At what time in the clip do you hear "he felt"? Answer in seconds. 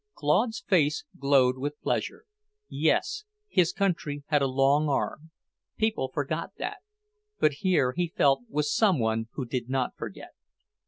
7.95-8.41